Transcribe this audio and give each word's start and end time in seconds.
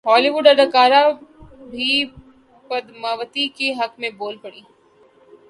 Holi 0.05 0.29
would 0.29 0.47
اداکارہ 0.47 1.01
بھی 1.71 1.91
پدماوتی 2.69 3.47
کے 3.57 3.71
حق 3.73 3.99
میں 3.99 4.09
بول 4.19 4.35
پڑیں 4.41 4.61